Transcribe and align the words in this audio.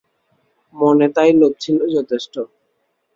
মনে 0.75 1.07
তাই 1.15 1.29
লোভ 1.39 1.53
ছিল 1.59 1.77
যথেষ্ট। 1.95 2.33